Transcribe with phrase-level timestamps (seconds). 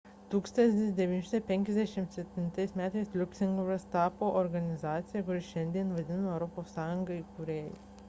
[0.29, 2.23] 1957
[2.75, 7.77] m liuksemburgas tapo organizacijos kuri šiandien vadinama europos sąjunga įkūrėju